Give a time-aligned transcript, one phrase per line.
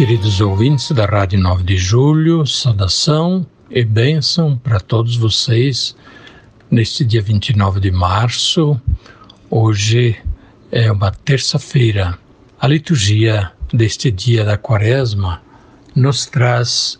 [0.00, 5.94] Queridos ouvintes da Rádio 9 de Julho, saudação e bênção para todos vocês
[6.70, 8.80] neste dia 29 de março.
[9.50, 10.16] Hoje
[10.72, 12.18] é uma terça-feira.
[12.58, 15.42] A liturgia deste dia da Quaresma
[15.94, 16.98] nos traz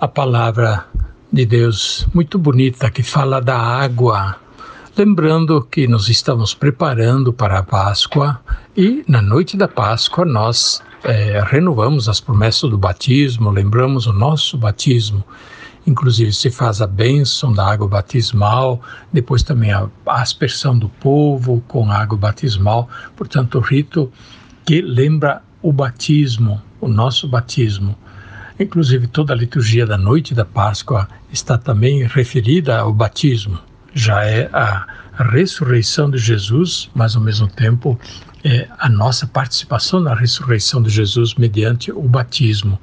[0.00, 0.88] a palavra
[1.32, 4.40] de Deus muito bonita que fala da água.
[4.96, 8.40] Lembrando que nos estamos preparando para a Páscoa
[8.76, 14.56] e na noite da Páscoa nós é, renovamos as promessas do batismo, lembramos o nosso
[14.56, 15.24] batismo
[15.86, 18.80] Inclusive se faz a bênção da água batismal,
[19.12, 22.88] depois também a, aspersão do povo com água batismal.
[23.14, 24.10] Portanto, o rito
[24.64, 27.96] que lembra o batismo, o nosso batismo.
[28.58, 33.58] Inclusive toda a liturgia da noite da Páscoa está também referida ao batismo.
[33.92, 34.86] Já é a
[35.18, 37.98] ressurreição de Jesus, mas ao mesmo tempo
[38.44, 42.78] é a nossa participação na ressurreição de Jesus mediante o batismo.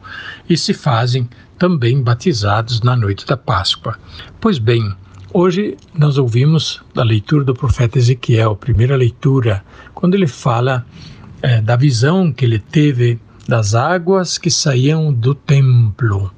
[0.50, 3.96] E se fazem também batizados na noite da Páscoa.
[4.40, 4.92] Pois bem,
[5.32, 10.84] hoje nós ouvimos da leitura do profeta Ezequiel, primeira leitura, quando ele fala
[11.44, 16.32] é, da visão que ele teve das águas que saíam do templo.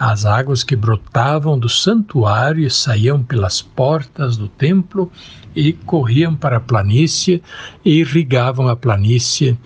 [0.00, 5.12] As águas que brotavam do santuário saíam pelas portas do templo
[5.54, 7.42] e corriam para a planície
[7.84, 9.58] e irrigavam a planície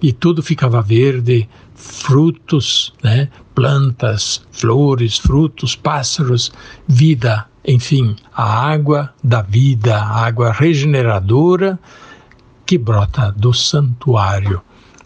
[0.00, 3.28] e tudo ficava verde, frutos, né?
[3.56, 6.52] plantas, flores, frutos, pássaros,
[6.86, 11.76] vida, enfim, a água da vida, a água regeneradora
[12.64, 14.62] que brota do santuário.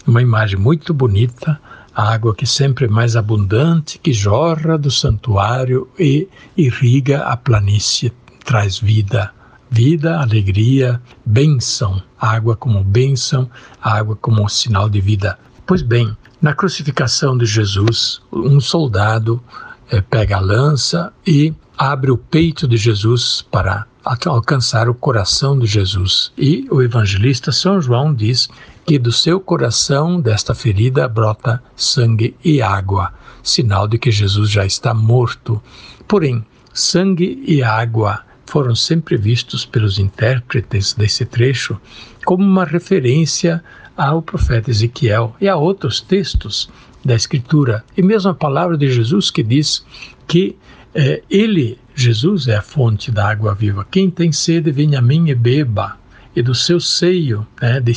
[0.06, 1.58] Uma imagem muito bonita,
[1.96, 8.12] a água que sempre é mais abundante, que jorra do santuário e irriga a planície,
[8.44, 9.32] traz vida,
[9.70, 15.38] vida, alegria, bênção, água como bênção, água como sinal de vida.
[15.66, 19.42] Pois bem, na crucificação de Jesus, um soldado
[19.90, 23.86] é, pega a lança e abre o peito de Jesus para
[24.26, 26.30] alcançar o coração de Jesus.
[26.36, 28.50] E o evangelista São João diz
[28.86, 34.64] que do seu coração, desta ferida, brota sangue e água, sinal de que Jesus já
[34.64, 35.60] está morto.
[36.06, 41.76] Porém, sangue e água foram sempre vistos pelos intérpretes desse trecho
[42.24, 43.62] como uma referência
[43.96, 46.70] ao profeta Ezequiel e a outros textos
[47.04, 49.84] da Escritura, e mesmo a palavra de Jesus que diz
[50.26, 50.56] que
[50.94, 53.86] é, ele, Jesus, é a fonte da água viva.
[53.90, 55.96] Quem tem sede, venha a mim e beba,
[56.36, 57.94] e do seu seio, né, de,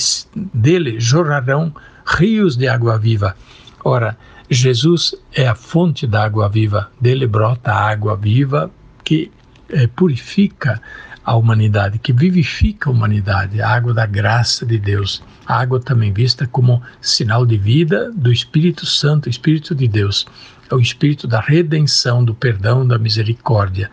[0.53, 3.35] dele, jorrarão rios de água viva.
[3.83, 4.17] Ora,
[4.49, 8.71] Jesus é a fonte da água viva, dele brota a água viva
[9.03, 9.29] que
[9.69, 10.81] é, purifica
[11.23, 15.21] a humanidade, que vivifica a humanidade, a água da graça de Deus.
[15.45, 20.25] A água também vista como sinal de vida do Espírito Santo, Espírito de Deus.
[20.71, 23.91] É o Espírito da redenção, do perdão, da misericórdia.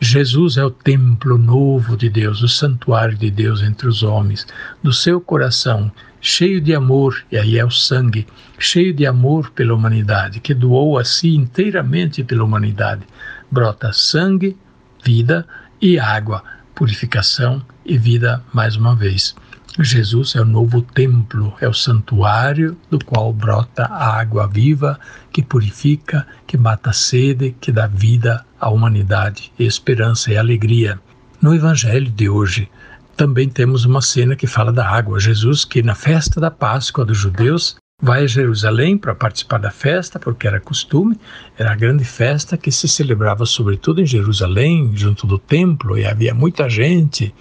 [0.00, 4.46] Jesus é o templo novo de Deus, o santuário de Deus entre os homens.
[4.82, 5.90] Do seu coração,
[6.20, 8.26] cheio de amor, e aí é o sangue,
[8.58, 13.04] cheio de amor pela humanidade, que doou a si inteiramente pela humanidade,
[13.50, 14.56] brota sangue,
[15.02, 15.46] vida
[15.80, 16.42] e água
[16.76, 19.34] purificação e vida mais uma vez.
[19.78, 24.98] Jesus é o novo templo, é o santuário do qual brota a água viva
[25.30, 30.98] que purifica, que mata a sede, que dá vida à humanidade, esperança e alegria.
[31.42, 32.70] No Evangelho de hoje,
[33.16, 35.20] também temos uma cena que fala da água.
[35.20, 40.18] Jesus, que na festa da Páscoa dos judeus, vai a Jerusalém para participar da festa,
[40.18, 41.18] porque era costume,
[41.56, 46.34] era a grande festa que se celebrava sobretudo em Jerusalém, junto do templo, e havia
[46.34, 47.34] muita gente.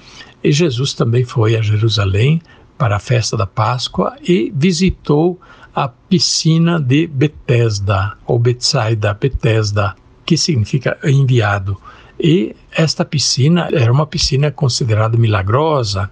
[0.46, 2.40] E Jesus também foi a Jerusalém
[2.78, 5.42] para a festa da Páscoa e visitou
[5.74, 11.76] a piscina de Betesda, ou Betsaida, Betesda, que significa enviado.
[12.20, 16.12] E esta piscina era uma piscina considerada milagrosa,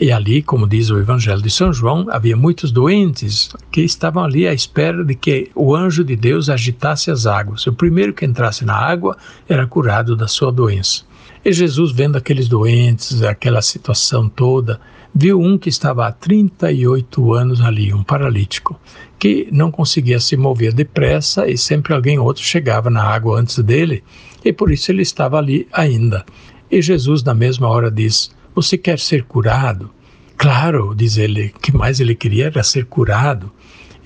[0.00, 4.46] e ali, como diz o Evangelho de São João, havia muitos doentes que estavam ali
[4.46, 7.66] à espera de que o anjo de Deus agitasse as águas.
[7.66, 9.16] O primeiro que entrasse na água
[9.48, 11.02] era curado da sua doença.
[11.44, 14.80] E Jesus, vendo aqueles doentes, aquela situação toda,
[15.14, 18.80] viu um que estava há 38 anos ali, um paralítico,
[19.18, 24.02] que não conseguia se mover depressa e sempre alguém outro chegava na água antes dele,
[24.42, 26.24] e por isso ele estava ali ainda.
[26.70, 29.90] E Jesus, na mesma hora, diz: Você quer ser curado?
[30.38, 33.52] Claro, diz ele, que mais ele queria era ser curado.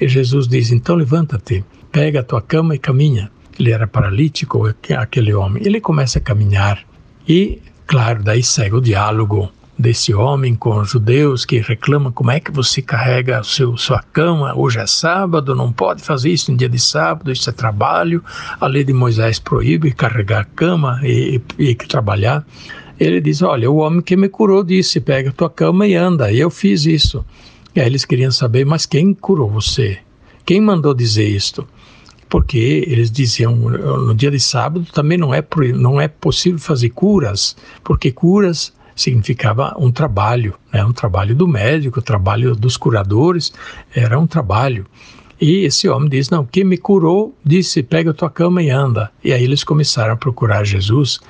[0.01, 3.31] E Jesus diz: Então levanta-te, pega a tua cama e caminha.
[3.59, 5.63] Ele era paralítico, aquele homem.
[5.65, 6.88] Ele começa a caminhar.
[7.29, 12.41] E, claro, daí segue o diálogo desse homem com os judeus que reclamam como é
[12.41, 16.69] que você carrega seu, sua cama, hoje é sábado, não pode fazer isso em dia
[16.69, 18.25] de sábado, isso é trabalho,
[18.59, 22.45] a lei de Moisés proíbe carregar a cama e, e, e trabalhar.
[22.99, 26.41] Ele diz, olha, o homem que me curou disse, pega tua cama e anda, e
[26.41, 27.25] eu fiz isso.
[27.77, 29.99] E aí eles queriam saber, mas quem curou você?
[30.45, 31.69] Quem mandou dizer isto?
[32.29, 35.43] Porque eles diziam no dia de sábado também não é
[35.75, 40.85] não é possível fazer curas, porque curas significava um trabalho, né?
[40.85, 43.53] um trabalho do médico, o trabalho dos curadores,
[43.95, 44.85] era um trabalho.
[45.41, 49.11] E esse homem diz: Não, quem me curou disse: Pega tua cama e anda.
[49.23, 51.21] E aí eles começaram a procurar Jesus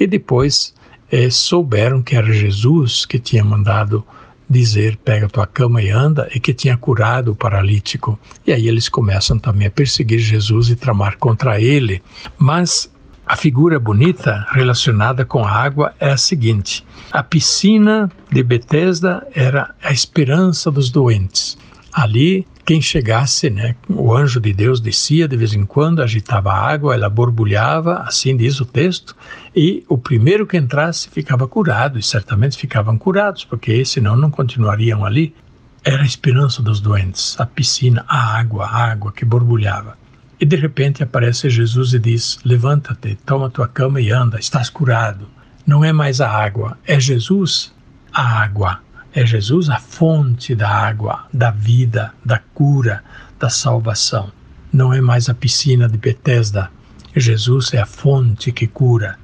[0.00, 0.74] e depois
[1.10, 4.04] é, souberam que era Jesus que tinha mandado
[4.48, 8.18] dizer: Pega tua cama e anda, e que tinha curado o paralítico.
[8.46, 12.02] E aí eles começam também a perseguir Jesus e tramar contra ele.
[12.38, 12.90] Mas
[13.26, 19.74] a figura bonita relacionada com a água é a seguinte: a piscina de Betesda era
[19.82, 21.58] a esperança dos doentes.
[21.92, 26.70] Ali, quem chegasse, né, o anjo de Deus descia de vez em quando, agitava a
[26.70, 29.16] água, ela borbulhava, assim diz o texto,
[29.56, 35.02] e o primeiro que entrasse ficava curado, e certamente ficavam curados, porque senão não continuariam
[35.02, 35.34] ali.
[35.82, 39.96] Era a esperança dos doentes, a piscina, a água, a água que borbulhava.
[40.38, 45.26] E de repente aparece Jesus e diz: Levanta-te, toma tua cama e anda, estás curado.
[45.66, 47.74] Não é mais a água, é Jesus
[48.12, 48.80] a água.
[49.18, 53.02] É Jesus a fonte da água, da vida, da cura,
[53.36, 54.30] da salvação.
[54.72, 56.70] Não é mais a piscina de Betesda.
[57.16, 59.18] Jesus é a fonte que cura.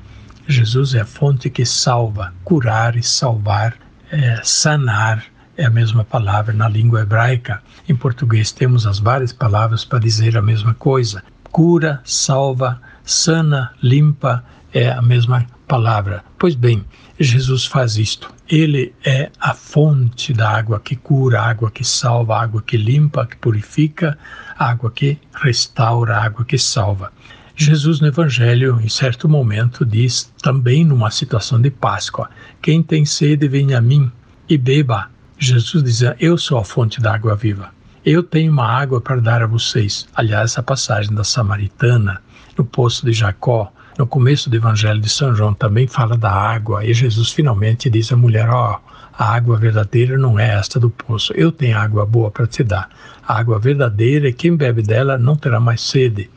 [0.48, 2.34] Jesus é a fonte que salva.
[2.42, 3.76] Curar e salvar,
[4.10, 5.22] é sanar
[5.56, 7.62] é a mesma palavra na língua hebraica.
[7.88, 11.22] Em português temos as várias palavras para dizer a mesma coisa.
[11.52, 14.42] Cura, salva, sana, limpa
[14.72, 16.22] é a mesma palavra.
[16.38, 16.84] Pois bem,
[17.18, 18.32] Jesus faz isto.
[18.48, 22.76] Ele é a fonte da água que cura, a água que salva, a água que
[22.76, 24.16] limpa, que purifica,
[24.56, 27.12] a água que restaura, a água que salva.
[27.56, 32.30] Jesus no Evangelho, em certo momento, diz também numa situação de Páscoa:
[32.62, 34.12] Quem tem sede, venha a mim
[34.48, 35.10] e beba.
[35.36, 37.70] Jesus dizia: Eu sou a fonte da água viva.
[38.04, 40.06] Eu tenho uma água para dar a vocês.
[40.14, 42.22] Aliás, essa passagem da Samaritana,
[42.56, 46.84] no poço de Jacó, no começo do Evangelho de São João, também fala da água.
[46.84, 50.90] E Jesus finalmente diz à mulher: Ó, oh, a água verdadeira não é esta do
[50.90, 51.32] poço.
[51.34, 52.88] Eu tenho água boa para te dar.
[53.26, 56.28] A água verdadeira, e quem bebe dela não terá mais sede.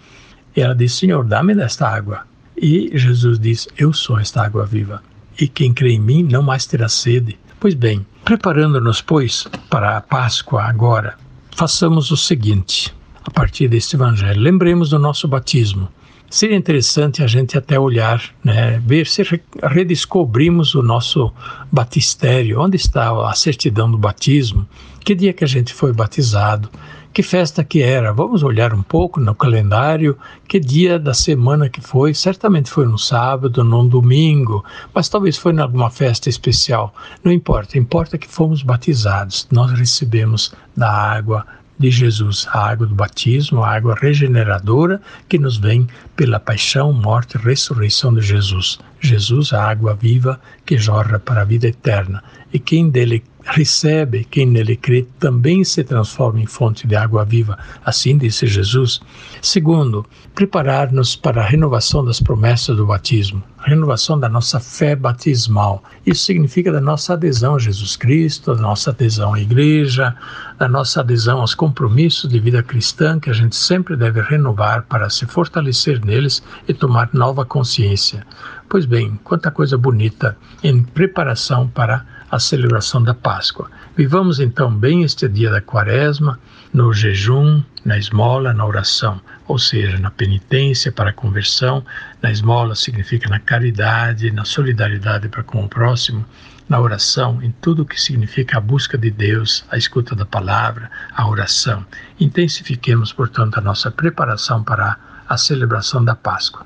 [0.56, 2.22] E ela diz: Senhor, dá-me desta água.
[2.56, 5.02] E Jesus diz: Eu sou esta água viva.
[5.40, 7.38] E quem crê em mim não mais terá sede.
[7.60, 11.16] Pois bem, preparando-nos, pois, para a Páscoa agora,
[11.56, 12.94] façamos o seguinte,
[13.24, 15.90] a partir deste evangelho, lembremos do nosso batismo.
[16.30, 19.24] Seria interessante a gente até olhar, né, ver se
[19.64, 21.32] redescobrimos o nosso
[21.72, 24.68] batistério, onde está a certidão do batismo,
[25.06, 26.70] que dia que a gente foi batizado,
[27.18, 28.14] que festa que era?
[28.14, 30.16] Vamos olhar um pouco no calendário,
[30.48, 32.14] que dia da semana que foi.
[32.14, 34.64] Certamente foi no sábado, num domingo,
[34.94, 36.94] mas talvez foi em alguma festa especial.
[37.24, 39.48] Não importa, importa que fomos batizados.
[39.50, 41.44] Nós recebemos da água
[41.78, 47.36] de Jesus, a água do batismo, a água regeneradora que nos vem pela paixão, morte
[47.38, 48.80] e ressurreição de Jesus.
[49.00, 52.24] Jesus, a água viva que jorra para a vida eterna.
[52.52, 57.58] E quem dele recebe, quem nele crê, também se transforma em fonte de água viva.
[57.86, 59.00] Assim disse Jesus.
[59.42, 65.82] Segundo, preparar-nos para a renovação das promessas do batismo, renovação da nossa fé batismal.
[66.06, 70.14] Isso significa da nossa adesão a Jesus Cristo, da nossa adesão à igreja,
[70.60, 75.10] da nossa adesão aos compromissos de vida cristã que a gente sempre deve renovar para
[75.10, 78.26] se fortalecer neles e tomar nova consciência.
[78.70, 83.70] Pois bem, quanta coisa bonita em preparação para a celebração da Páscoa.
[83.96, 86.40] Vivamos então bem este dia da Quaresma,
[86.74, 91.84] no jejum, na esmola, na oração, ou seja, na penitência para a conversão,
[92.22, 96.26] na esmola significa na caridade, na solidariedade para com o próximo,
[96.68, 100.92] na oração, em tudo o que significa a busca de Deus, a escuta da palavra,
[101.16, 101.86] a oração.
[102.20, 106.66] Intensifiquemos, portanto, a nossa preparação para a celebração da Páscoa.